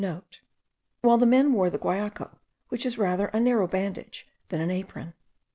[1.03, 2.31] while the men wore the guayuco,
[2.69, 5.13] which is rather a narrow bandage than an apron.